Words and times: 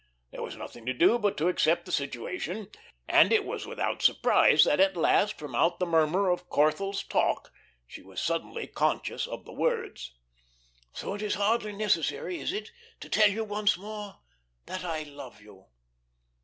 There 0.31 0.41
was 0.41 0.55
nothing 0.55 0.87
to 0.87 0.93
do 0.93 1.19
but 1.19 1.37
to 1.37 1.47
accept 1.47 1.85
the 1.85 1.91
situation, 1.91 2.71
and 3.07 3.31
it 3.31 3.45
was 3.45 3.67
without 3.67 4.01
surprise 4.01 4.63
that 4.63 4.79
at 4.79 4.97
last, 4.97 5.37
from 5.37 5.53
out 5.53 5.77
the 5.77 5.85
murmur 5.85 6.31
of 6.31 6.49
Corthell's 6.49 7.03
talk, 7.03 7.53
she 7.85 8.01
was 8.01 8.19
suddenly 8.19 8.65
conscious 8.65 9.27
of 9.27 9.45
the 9.45 9.53
words: 9.53 10.15
"So 10.91 11.11
that 11.11 11.21
it 11.21 11.25
is 11.27 11.35
hardly 11.35 11.73
necessary, 11.73 12.39
is 12.39 12.51
it, 12.51 12.71
to 12.99 13.09
tell 13.09 13.29
you 13.29 13.43
once 13.43 13.77
more 13.77 14.17
that 14.65 14.83
I 14.83 15.03
love 15.03 15.39
you?" 15.39 15.65